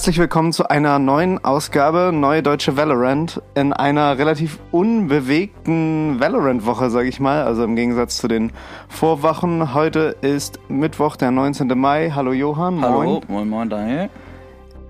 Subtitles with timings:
[0.00, 7.10] Herzlich willkommen zu einer neuen Ausgabe Neue Deutsche Valorant in einer relativ unbewegten Valorant-Woche, sage
[7.10, 7.42] ich mal.
[7.42, 8.50] Also im Gegensatz zu den
[8.88, 9.74] Vorwochen.
[9.74, 11.78] Heute ist Mittwoch, der 19.
[11.78, 12.12] Mai.
[12.14, 12.80] Hallo Johann.
[12.80, 14.08] Hallo, moin, moin, Daniel.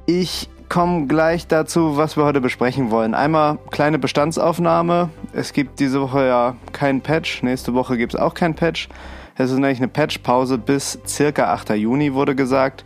[0.07, 3.13] Ich komme gleich dazu, was wir heute besprechen wollen.
[3.15, 5.09] Einmal kleine Bestandsaufnahme.
[5.33, 7.43] Es gibt diese Woche ja keinen Patch.
[7.43, 8.89] Nächste Woche gibt es auch keinen Patch.
[9.35, 11.71] Es ist nämlich eine Patchpause bis circa 8.
[11.71, 12.85] Juni, wurde gesagt.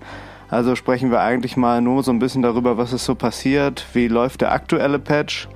[0.54, 4.06] Also sprechen wir eigentlich mal nur so ein bisschen darüber, was ist so passiert, wie
[4.06, 5.48] läuft der aktuelle Patch.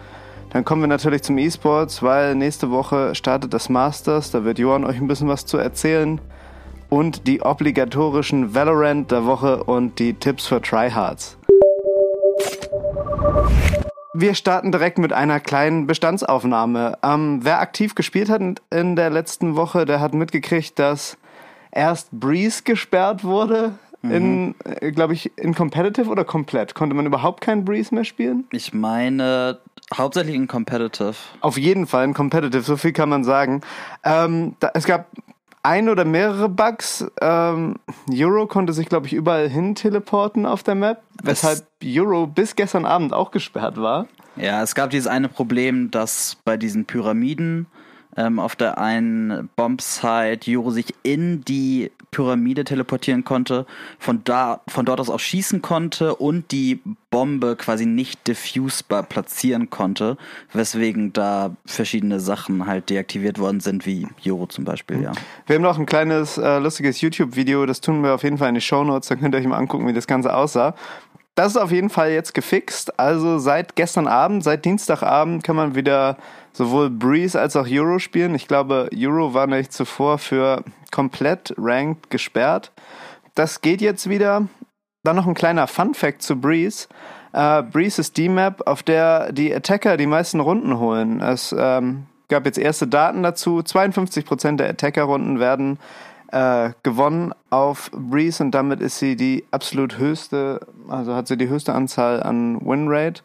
[0.50, 4.32] Dann kommen wir natürlich zum E-Sports, weil nächste Woche startet das Masters.
[4.32, 6.20] Da wird Johann euch ein bisschen was zu erzählen.
[6.88, 11.38] Und die obligatorischen Valorant der Woche und die Tipps für Tryhards.
[14.14, 16.98] Wir starten direkt mit einer kleinen Bestandsaufnahme.
[17.04, 21.16] Ähm, wer aktiv gespielt hat in der letzten Woche, der hat mitgekriegt, dass
[21.70, 26.74] erst Breeze gesperrt wurde in, äh, glaube ich, in Competitive oder komplett?
[26.74, 28.44] Konnte man überhaupt keinen Breeze mehr spielen?
[28.52, 29.58] Ich meine,
[29.96, 31.14] hauptsächlich in Competitive.
[31.40, 33.62] Auf jeden Fall in Competitive, so viel kann man sagen.
[34.04, 35.06] Ähm, da, es gab
[35.62, 37.04] ein oder mehrere Bugs.
[37.20, 37.76] Ähm,
[38.10, 42.86] Euro konnte sich, glaube ich, überall hin teleporten auf der Map, weshalb Euro bis gestern
[42.86, 44.06] Abend auch gesperrt war.
[44.36, 47.66] Ja, es gab dieses eine Problem, dass bei diesen Pyramiden
[48.18, 53.64] ähm, auf der einen Bombsite Juro sich in die Pyramide teleportieren konnte,
[53.98, 56.80] von da von dort aus auch schießen konnte und die
[57.10, 60.16] Bombe quasi nicht diffusbar platzieren konnte,
[60.52, 65.12] weswegen da verschiedene Sachen halt deaktiviert worden sind, wie Juro zum Beispiel, ja.
[65.46, 68.56] Wir haben noch ein kleines äh, lustiges YouTube-Video, das tun wir auf jeden Fall in
[68.56, 70.74] die Show Notes, dann könnt ihr euch mal angucken, wie das Ganze aussah.
[71.38, 72.98] Das ist auf jeden Fall jetzt gefixt.
[72.98, 76.16] Also seit gestern Abend, seit Dienstagabend kann man wieder
[76.52, 78.34] sowohl Breeze als auch Euro spielen.
[78.34, 82.72] Ich glaube, Euro war nämlich zuvor für komplett Ranked gesperrt.
[83.36, 84.48] Das geht jetzt wieder.
[85.04, 86.88] Dann noch ein kleiner Fun Fact zu Breeze.
[87.32, 91.20] Äh, Breeze ist die Map, auf der die Attacker die meisten Runden holen.
[91.20, 93.60] Es ähm, gab jetzt erste Daten dazu.
[93.60, 95.78] 52% der Attacker-Runden werden
[96.32, 101.48] äh, gewonnen auf Breeze und damit ist sie die absolut höchste, also hat sie die
[101.48, 103.22] höchste Anzahl an Winrate.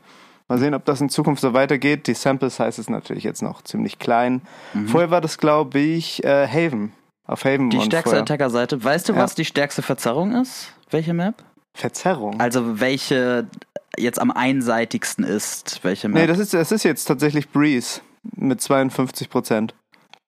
[0.48, 2.08] Mal sehen, ob das in Zukunft so weitergeht.
[2.08, 4.42] Die Sample Size ist natürlich jetzt noch ziemlich klein.
[4.74, 4.88] Mhm.
[4.88, 6.92] Vorher war das, glaube ich, äh, Haven.
[7.26, 7.70] Auf Haven.
[7.70, 8.84] Die stärkste Attacker-Seite.
[8.84, 9.20] Weißt du, ja.
[9.20, 10.74] was die stärkste Verzerrung ist?
[10.90, 11.44] Welche Map?
[11.74, 12.40] Verzerrung?
[12.40, 13.48] Also welche
[13.98, 15.80] jetzt am einseitigsten ist?
[15.84, 16.22] Welche Map?
[16.22, 18.02] Nee, das ist, das ist jetzt tatsächlich Breeze
[18.36, 19.74] mit 52 Prozent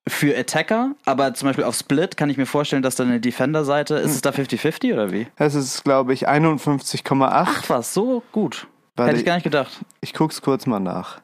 [0.08, 3.96] für Attacker, aber zum Beispiel auf Split kann ich mir vorstellen, dass da eine Defender-Seite,
[3.96, 5.28] ist es da 50-50 oder wie?
[5.38, 7.30] Es ist, glaube ich, 51,8.
[7.32, 8.68] Ach was, so gut.
[8.96, 9.80] Warte, Hätte ich gar nicht gedacht.
[10.02, 11.22] Ich guck's kurz mal nach.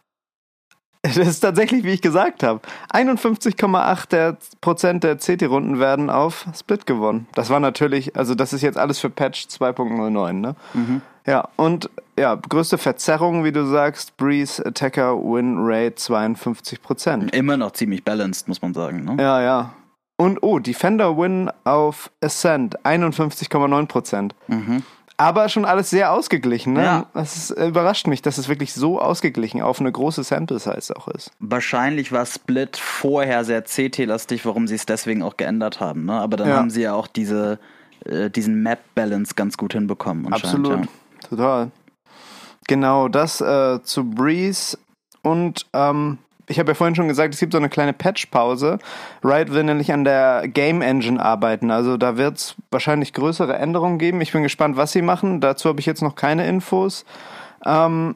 [1.04, 2.62] Das ist tatsächlich, wie ich gesagt habe.
[2.94, 7.28] 51,8 der Prozent der CT-Runden werden auf Split gewonnen.
[7.34, 10.56] Das war natürlich, also das ist jetzt alles für Patch 2.09, ne?
[10.74, 11.02] Mhm.
[11.26, 11.90] Ja, und
[12.22, 17.36] ja, größte Verzerrung, wie du sagst, Breeze Attacker Win Rate 52 Prozent.
[17.36, 19.18] Immer noch ziemlich balanced, muss man sagen, ne?
[19.20, 19.74] Ja, ja.
[20.18, 24.36] Und oh, Defender Win auf Ascent 51,9 Prozent.
[24.48, 24.84] Mhm.
[25.18, 26.74] Aber schon alles sehr ausgeglichen.
[26.74, 26.84] Ne?
[26.84, 27.06] Ja.
[27.16, 30.96] Das ist, äh, überrascht mich, dass es wirklich so ausgeglichen auf eine große Sample Size
[30.96, 31.32] auch ist.
[31.40, 36.06] Wahrscheinlich war Split vorher sehr CT-lastig, warum sie es deswegen auch geändert haben.
[36.06, 36.14] Ne?
[36.14, 36.56] Aber dann ja.
[36.56, 37.60] haben sie ja auch diese,
[38.06, 40.32] äh, diesen Map-Balance ganz gut hinbekommen.
[40.32, 40.82] Absolut, ja.
[41.28, 41.72] total.
[42.72, 44.78] Genau, das äh, zu Breeze
[45.24, 48.80] und ähm, ich habe ja vorhin schon gesagt, es gibt so eine kleine Patch-Pause.
[49.26, 51.70] Riot will nämlich an der Game Engine arbeiten.
[51.70, 54.22] Also da wird es wahrscheinlich größere Änderungen geben.
[54.22, 55.42] Ich bin gespannt, was sie machen.
[55.42, 57.04] Dazu habe ich jetzt noch keine Infos.
[57.66, 58.16] Ähm,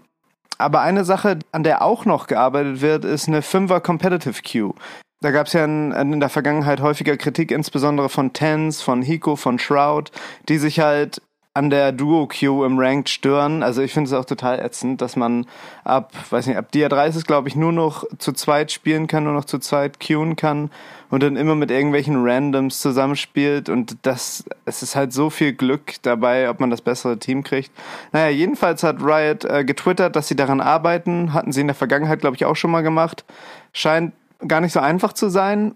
[0.58, 4.74] aber eine Sache, an der auch noch gearbeitet wird, ist eine 5er Competitive Queue.
[5.20, 9.36] Da gab es ja in, in, der Vergangenheit häufiger Kritik, insbesondere von Tens, von Hiko,
[9.36, 10.12] von Shroud,
[10.48, 11.22] die sich halt
[11.56, 13.64] an der Duo-Queue im Ranked stören.
[13.64, 15.46] Also ich finde es auch total ätzend, dass man
[15.86, 19.08] ab, weiß nicht, ab Dia 3 ist es, glaube ich, nur noch zu zweit spielen
[19.08, 20.70] kann, nur noch zu zweit queuen kann
[21.10, 25.94] und dann immer mit irgendwelchen Randoms zusammenspielt und das, es ist halt so viel Glück
[26.02, 27.72] dabei, ob man das bessere Team kriegt.
[28.12, 32.20] Naja, jedenfalls hat Riot äh, getwittert, dass sie daran arbeiten, hatten sie in der Vergangenheit,
[32.20, 33.24] glaube ich, auch schon mal gemacht.
[33.72, 34.12] Scheint
[34.46, 35.74] gar nicht so einfach zu sein,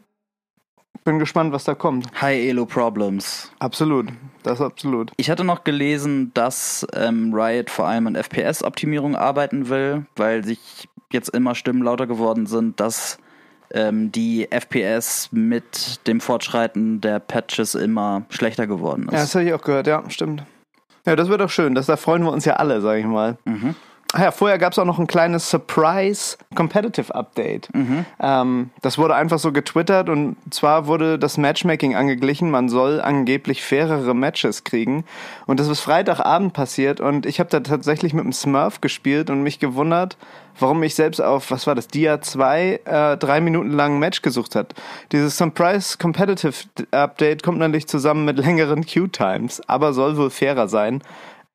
[1.03, 2.07] bin gespannt, was da kommt.
[2.21, 3.51] High Elo Problems.
[3.59, 4.07] Absolut,
[4.44, 5.12] das absolut.
[5.18, 10.88] Ich hatte noch gelesen, dass ähm, Riot vor allem an FPS-Optimierung arbeiten will, weil sich
[11.12, 13.18] jetzt immer Stimmen lauter geworden sind, dass
[13.71, 19.13] ähm, die FPS mit dem Fortschreiten der Patches immer schlechter geworden ist.
[19.13, 20.44] Ja, das habe ich auch gehört, ja, stimmt.
[21.06, 21.75] Ja, das wird doch schön.
[21.75, 23.38] Das, da freuen wir uns ja alle, sag ich mal.
[23.45, 23.75] Mhm.
[24.11, 27.69] Ach ja, vorher gab es auch noch ein kleines Surprise Competitive Update.
[27.75, 28.06] Mhm.
[28.19, 32.50] Ähm, das wurde einfach so getwittert und zwar wurde das Matchmaking angeglichen.
[32.50, 35.06] Man soll angeblich fairere Matches kriegen.
[35.45, 39.44] Und das ist Freitagabend passiert und ich habe da tatsächlich mit dem Smurf gespielt und
[39.44, 40.17] mich gewundert,
[40.57, 44.23] warum ich selbst auf, was war das, Dia 2 äh, drei Minuten lang ein Match
[44.23, 44.73] gesucht hat.
[45.11, 46.53] Dieses Surprise Competitive
[46.89, 51.03] Update kommt natürlich zusammen mit längeren Queue-Times, aber soll wohl fairer sein.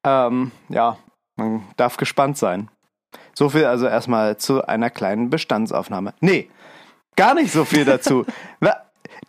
[0.05, 0.99] Ähm, ja,
[1.37, 2.69] man darf gespannt sein.
[3.35, 6.15] So viel also erstmal zu einer kleinen Bestandsaufnahme.
[6.21, 6.51] Nee,
[7.17, 8.25] gar nicht so viel dazu.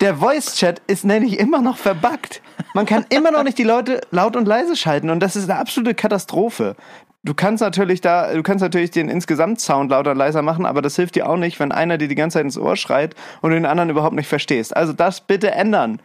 [0.02, 2.42] Der Voice-Chat ist nämlich immer noch verbuggt.
[2.74, 5.60] Man kann immer noch nicht die Leute laut und leise schalten und das ist eine
[5.60, 6.76] absolute Katastrophe.
[7.24, 10.96] Du kannst natürlich da, du kannst natürlich den Insgesamt-Sound lauter und leiser machen, aber das
[10.96, 13.56] hilft dir auch nicht, wenn einer dir die ganze Zeit ins Ohr schreit und du
[13.56, 14.76] den anderen überhaupt nicht verstehst.
[14.76, 16.02] Also das bitte ändern.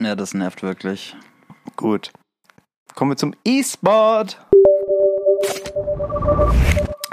[0.00, 1.16] Ja, das nervt wirklich.
[1.76, 2.12] Gut.
[2.94, 4.38] Kommen wir zum E-Sport.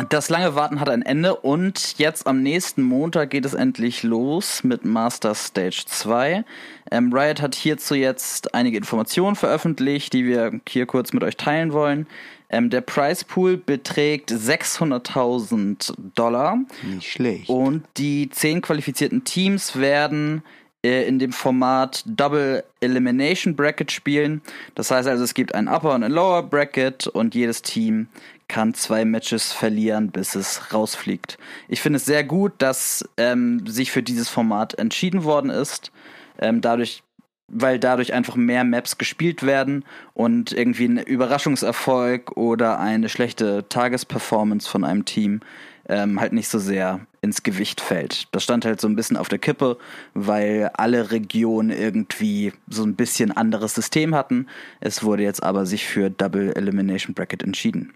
[0.10, 4.62] Das lange Warten hat ein Ende und jetzt am nächsten Montag geht es endlich los
[4.64, 6.44] mit Master Stage 2.
[6.92, 11.72] Ähm, Riot hat hierzu jetzt einige Informationen veröffentlicht, die wir hier kurz mit euch teilen
[11.72, 12.08] wollen.
[12.50, 16.60] Ähm, der Price Pool beträgt 600.000 Dollar.
[16.84, 17.48] Nicht schlecht.
[17.48, 20.44] Und die zehn qualifizierten Teams werden
[20.84, 24.42] in dem Format Double Elimination Bracket spielen.
[24.76, 28.08] Das heißt also, es gibt ein Upper und ein Lower Bracket und jedes Team
[28.48, 31.38] kann zwei Matches verlieren, bis es rausfliegt.
[31.70, 35.92] Ich finde es sehr gut, dass ähm, sich für dieses Format entschieden worden ist.
[36.40, 37.04] Ähm, dadurch
[37.52, 39.84] weil dadurch einfach mehr Maps gespielt werden
[40.14, 45.42] und irgendwie ein Überraschungserfolg oder eine schlechte Tagesperformance von einem Team
[45.90, 48.28] ähm, halt nicht so sehr ins Gewicht fällt.
[48.32, 49.78] Das stand halt so ein bisschen auf der Kippe,
[50.14, 54.48] weil alle Regionen irgendwie so ein bisschen anderes System hatten.
[54.80, 57.94] Es wurde jetzt aber sich für Double Elimination Bracket entschieden.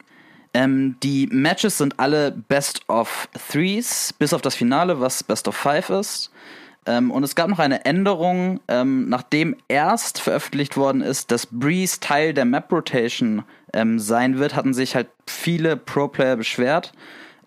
[0.53, 5.55] Ähm, die Matches sind alle Best of Threes, bis auf das Finale, was Best of
[5.55, 6.31] Five ist.
[6.85, 11.99] Ähm, und es gab noch eine Änderung, ähm, nachdem erst veröffentlicht worden ist, dass Breeze
[11.99, 13.43] Teil der Map Rotation
[13.73, 16.93] ähm, sein wird, hatten sich halt viele Pro-Player beschwert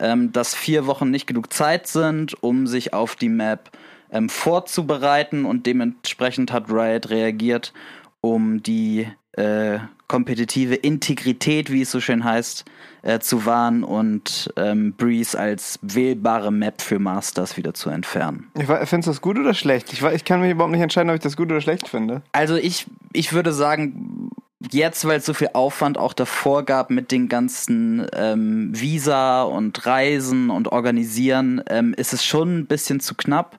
[0.01, 3.71] ähm, dass vier Wochen nicht genug Zeit sind, um sich auf die Map
[4.11, 7.73] ähm, vorzubereiten und dementsprechend hat Riot reagiert,
[8.21, 9.79] um die äh,
[10.09, 12.65] kompetitive Integrität, wie es so schön heißt,
[13.03, 18.49] äh, zu wahren und ähm, Breeze als wählbare Map für Masters wieder zu entfernen.
[18.59, 19.93] Ich finde das gut oder schlecht?
[19.93, 22.23] Ich, ich kann mich überhaupt nicht entscheiden, ob ich das gut oder schlecht finde.
[22.33, 24.31] Also ich, ich würde sagen,
[24.73, 29.87] jetzt, weil es so viel Aufwand auch davor gab mit den ganzen ähm, Visa und
[29.87, 33.59] Reisen und Organisieren, ähm, ist es schon ein bisschen zu knapp.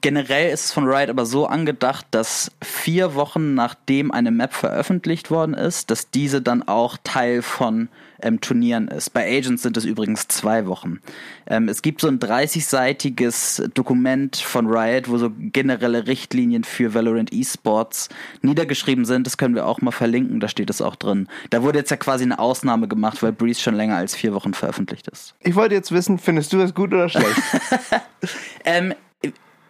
[0.00, 5.30] Generell ist es von Riot aber so angedacht, dass vier Wochen nachdem eine Map veröffentlicht
[5.30, 7.88] worden ist, dass diese dann auch Teil von
[8.22, 9.10] ähm, Turnieren ist.
[9.10, 11.00] Bei Agents sind es übrigens zwei Wochen.
[11.46, 17.32] Ähm, es gibt so ein 30-seitiges Dokument von Riot, wo so generelle Richtlinien für Valorant
[17.32, 18.08] Esports
[18.40, 19.26] niedergeschrieben sind.
[19.26, 21.28] Das können wir auch mal verlinken, da steht es auch drin.
[21.50, 24.54] Da wurde jetzt ja quasi eine Ausnahme gemacht, weil Breeze schon länger als vier Wochen
[24.54, 25.34] veröffentlicht ist.
[25.40, 27.42] Ich wollte jetzt wissen, findest du das gut oder schlecht?
[28.64, 28.94] ähm,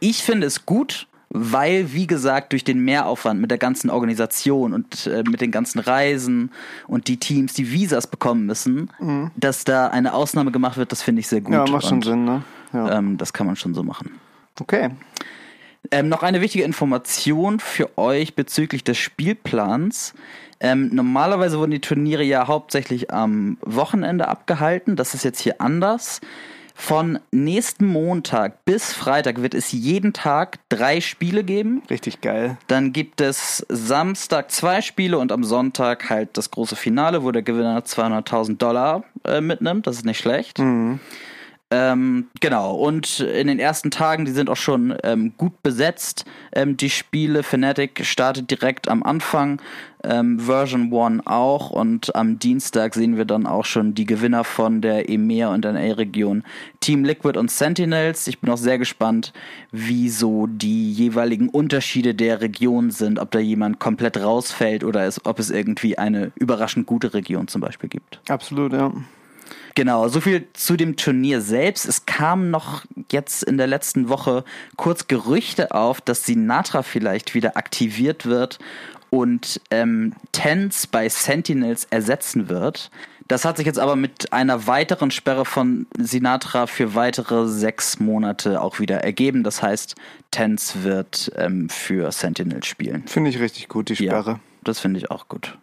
[0.03, 5.07] ich finde es gut, weil, wie gesagt, durch den Mehraufwand mit der ganzen Organisation und
[5.07, 6.51] äh, mit den ganzen Reisen
[6.89, 9.31] und die Teams, die Visas bekommen müssen, mhm.
[9.37, 11.55] dass da eine Ausnahme gemacht wird, das finde ich sehr gut.
[11.55, 12.43] Ja, macht schon Sinn, ne?
[12.75, 12.99] Ja.
[12.99, 14.21] Ähm, das kann man schon so machen.
[14.61, 14.91] Okay.
[15.91, 20.15] Ähm, noch eine wichtige Information für euch bezüglich des Spielplans.
[20.61, 24.97] Ähm, normalerweise wurden die Turniere ja hauptsächlich am Wochenende abgehalten.
[24.97, 26.21] Das ist jetzt hier anders.
[26.75, 31.83] Von nächsten Montag bis Freitag wird es jeden Tag drei Spiele geben.
[31.91, 32.59] Richtig geil.
[32.67, 37.43] Dann gibt es Samstag zwei Spiele und am Sonntag halt das große Finale, wo der
[37.43, 39.87] Gewinner 200.000 Dollar äh, mitnimmt.
[39.87, 40.59] Das ist nicht schlecht.
[40.59, 41.01] Mhm.
[41.75, 46.27] Ähm, genau, und in den ersten Tagen, die sind auch schon ähm, gut besetzt.
[46.55, 49.59] Ähm, die Spiele, Fnatic startet direkt am Anfang,
[50.05, 54.83] ähm, Version 1 auch und am Dienstag sehen wir dann auch schon die Gewinner von
[54.83, 56.45] der EMEA und NA-Region,
[56.81, 58.27] Team Liquid und Sentinels.
[58.27, 59.33] Ich bin auch sehr gespannt,
[59.71, 65.25] wie so die jeweiligen Unterschiede der Region sind, ob da jemand komplett rausfällt oder es,
[65.25, 68.21] ob es irgendwie eine überraschend gute Region zum Beispiel gibt.
[68.29, 68.93] Absolut, ja.
[69.75, 71.87] Genau, so viel zu dem Turnier selbst.
[71.87, 74.45] Es kamen noch jetzt in der letzten Woche
[74.77, 78.59] kurz Gerüchte auf, dass Sinatra vielleicht wieder aktiviert wird
[79.11, 82.91] und ähm, Tens bei Sentinels ersetzen wird.
[83.29, 88.61] Das hat sich jetzt aber mit einer weiteren Sperre von Sinatra für weitere sechs Monate
[88.61, 89.43] auch wieder ergeben.
[89.43, 89.95] Das heißt,
[90.31, 93.05] Tens wird ähm, für Sentinels spielen.
[93.07, 94.31] Finde ich richtig gut, die Sperre.
[94.33, 95.57] Ja, das finde ich auch gut.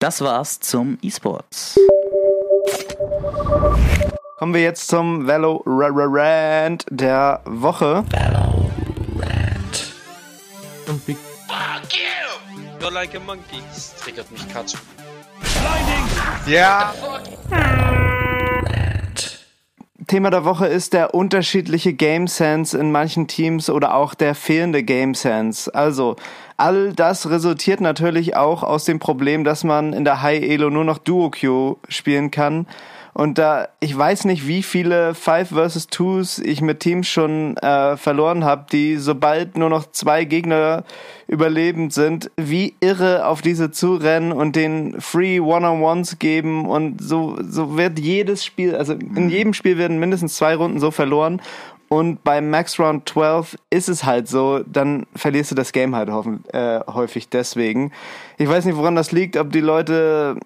[0.00, 1.78] Das war's zum E-Sports.
[4.38, 8.04] Kommen wir jetzt zum Valorant der Woche.
[8.10, 9.92] Valorant.
[10.86, 12.80] Und wie Fuck you!
[12.80, 13.62] You're like a monkey.
[13.72, 14.74] Das triggert mich Katsch.
[16.46, 16.92] Ja.
[20.08, 24.82] Thema der Woche ist der unterschiedliche Game Sense in manchen Teams oder auch der fehlende
[24.82, 25.72] Game Sense.
[25.74, 26.16] Also,
[26.56, 30.84] all das resultiert natürlich auch aus dem Problem, dass man in der High Elo nur
[30.84, 32.66] noch Duo Queue spielen kann.
[33.18, 35.88] Und da, ich weiß nicht, wie viele Five vs.
[35.88, 40.84] Twos ich mit Teams schon äh, verloren habe, die sobald nur noch zwei Gegner
[41.26, 47.76] überlebend sind, wie irre auf diese zurennen und den Free One-on-Ones geben und so, so
[47.76, 51.42] wird jedes Spiel, also in jedem Spiel werden mindestens zwei Runden so verloren
[51.88, 56.08] und beim Max Round 12 ist es halt so, dann verlierst du das Game halt
[56.08, 57.90] hoffen, äh, häufig deswegen.
[58.36, 60.36] Ich weiß nicht, woran das liegt, ob die Leute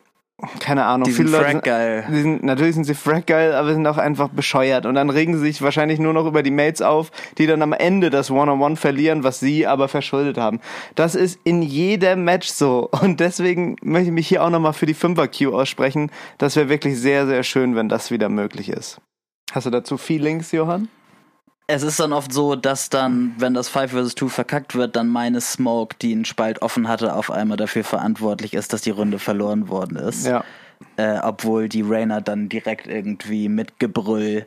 [0.59, 2.05] keine Ahnung, Die sind viele Leute frackgeil.
[2.11, 4.87] die sind, natürlich sind sie frackgeil, aber sind auch einfach bescheuert.
[4.87, 7.73] Und dann regen sie sich wahrscheinlich nur noch über die Mates auf, die dann am
[7.73, 10.61] Ende das One-on-One verlieren, was sie aber verschuldet haben.
[10.95, 12.89] Das ist in jedem Match so.
[13.03, 16.11] Und deswegen möchte ich mich hier auch nochmal für die 5er-Queue aussprechen.
[16.39, 19.01] Das wäre wirklich sehr, sehr schön, wenn das wieder möglich ist.
[19.53, 20.89] Hast du dazu Feelings, Johann?
[21.75, 24.15] Es ist dann oft so, dass dann, wenn das 5 vs.
[24.15, 28.53] 2 verkackt wird, dann meine Smoke, die einen Spalt offen hatte, auf einmal dafür verantwortlich
[28.53, 30.27] ist, dass die Runde verloren worden ist.
[30.27, 30.45] Ja.
[30.97, 34.47] Äh, obwohl die Rainer dann direkt irgendwie mit Gebrüll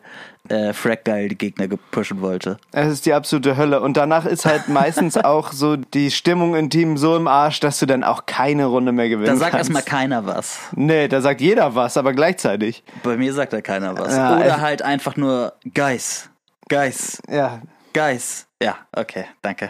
[0.49, 2.57] äh, Fraggeil die Gegner pushen wollte.
[2.73, 3.81] Es ist die absolute Hölle.
[3.81, 7.79] Und danach ist halt meistens auch so die Stimmung im Team so im Arsch, dass
[7.79, 9.71] du dann auch keine Runde mehr gewinnen Da sagt kannst.
[9.71, 10.59] erstmal keiner was.
[10.75, 12.83] Nee, da sagt jeder was, aber gleichzeitig.
[13.01, 14.15] Bei mir sagt da keiner was.
[14.15, 16.29] Ja, Oder halt einfach nur Guys.
[16.69, 17.21] Guys.
[17.29, 17.61] Ja,
[17.93, 18.47] Guys.
[18.61, 19.69] Ja, okay, danke.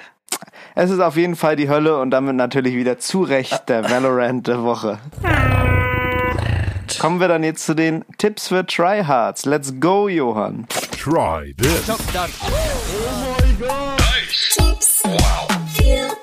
[0.76, 4.48] Es ist auf jeden Fall die Hölle und damit natürlich wieder zu Recht der Valorant
[4.48, 5.00] der Woche.
[7.00, 9.46] Kommen wir dann jetzt zu den Tipps für Tryhards.
[9.46, 10.68] Let's go, Johann.
[10.92, 11.88] Try this.
[14.56, 16.16] Tips für Tryhards.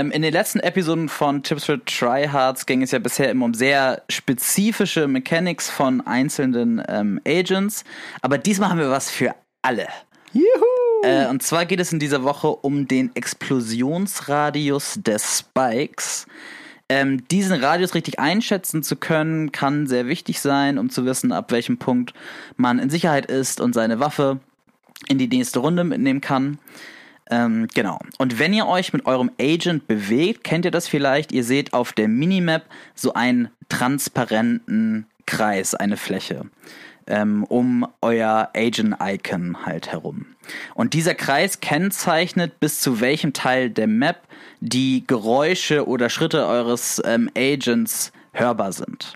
[0.00, 3.52] Ähm, in den letzten Episoden von Tips für Tryhards ging es ja bisher immer um
[3.52, 7.84] sehr spezifische Mechanics von einzelnen ähm, Agents,
[8.22, 9.88] aber diesmal haben wir was für alle.
[10.32, 10.46] Juhu!
[11.02, 16.26] Äh, und zwar geht es in dieser Woche um den Explosionsradius des Spikes.
[16.88, 21.52] Ähm, diesen Radius richtig einschätzen zu können, kann sehr wichtig sein, um zu wissen, ab
[21.52, 22.14] welchem Punkt
[22.56, 24.40] man in Sicherheit ist und seine Waffe
[25.08, 26.58] in die nächste Runde mitnehmen kann.
[27.30, 27.98] Ähm, genau.
[28.18, 31.92] Und wenn ihr euch mit eurem Agent bewegt, kennt ihr das vielleicht, ihr seht auf
[31.92, 36.46] der Minimap so einen transparenten Kreis, eine Fläche
[37.10, 40.26] ähm, um euer Agent-Icon halt herum.
[40.74, 44.22] Und dieser Kreis kennzeichnet, bis zu welchem Teil der Map
[44.60, 49.14] die Geräusche oder Schritte eures ähm, Agents hörbar sind.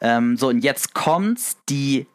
[0.00, 2.06] Ähm, so, und jetzt kommt's, die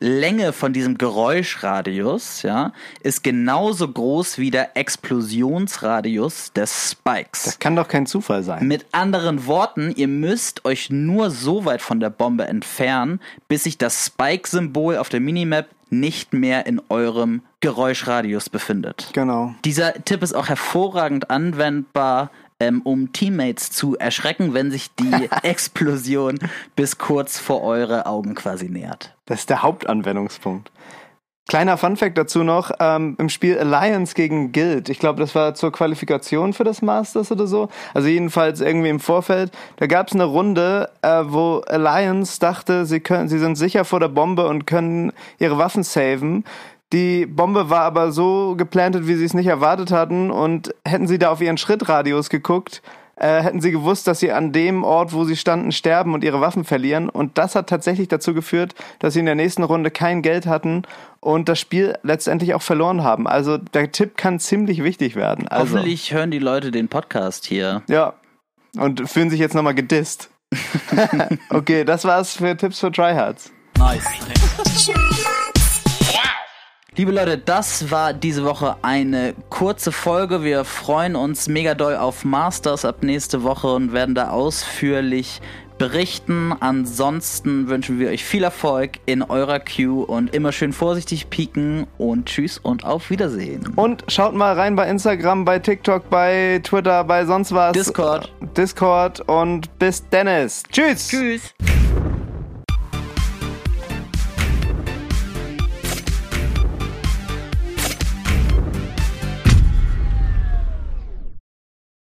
[0.00, 7.44] Länge von diesem Geräuschradius, ja, ist genauso groß wie der Explosionsradius des Spikes.
[7.44, 8.66] Das kann doch kein Zufall sein.
[8.66, 13.78] Mit anderen Worten, ihr müsst euch nur so weit von der Bombe entfernen, bis sich
[13.78, 19.10] das Spike-Symbol auf der Minimap nicht mehr in eurem Geräuschradius befindet.
[19.14, 19.54] Genau.
[19.64, 26.38] Dieser Tipp ist auch hervorragend anwendbar, ähm, um Teammates zu erschrecken, wenn sich die Explosion
[26.76, 29.14] bis kurz vor eure Augen quasi nähert.
[29.26, 30.70] Das ist der Hauptanwendungspunkt.
[31.48, 35.72] Kleiner Funfact dazu noch, ähm, im Spiel Alliance gegen Guild, ich glaube, das war zur
[35.72, 40.24] Qualifikation für das Masters oder so, also jedenfalls irgendwie im Vorfeld, da gab es eine
[40.24, 45.14] Runde, äh, wo Alliance dachte, sie, können, sie sind sicher vor der Bombe und können
[45.38, 46.44] ihre Waffen saven.
[46.92, 51.18] Die Bombe war aber so geplantet, wie sie es nicht erwartet hatten und hätten sie
[51.18, 52.82] da auf ihren Schrittradius geguckt,
[53.16, 56.40] äh, hätten sie gewusst, dass sie an dem Ort, wo sie standen, sterben und ihre
[56.40, 57.08] Waffen verlieren.
[57.10, 60.82] Und das hat tatsächlich dazu geführt, dass sie in der nächsten Runde kein Geld hatten
[61.20, 63.26] und das Spiel letztendlich auch verloren haben.
[63.26, 65.48] Also der Tipp kann ziemlich wichtig werden.
[65.48, 67.82] Also, Hoffentlich hören die Leute den Podcast hier.
[67.88, 68.14] Ja.
[68.76, 70.30] Und fühlen sich jetzt nochmal gedisst.
[71.50, 73.52] okay, das war's für Tipps für Tryhards.
[76.98, 80.42] Liebe Leute, das war diese Woche eine kurze Folge.
[80.42, 85.40] Wir freuen uns mega doll auf Masters ab nächste Woche und werden da ausführlich
[85.78, 86.52] berichten.
[86.58, 92.26] Ansonsten wünschen wir euch viel Erfolg in eurer Queue und immer schön vorsichtig pieken und
[92.26, 93.72] tschüss und auf Wiedersehen.
[93.76, 97.74] Und schaut mal rein bei Instagram, bei TikTok, bei Twitter, bei sonst was.
[97.74, 98.32] Discord.
[98.56, 100.64] Discord und bis Dennis.
[100.72, 101.06] Tschüss.
[101.06, 101.54] Tschüss.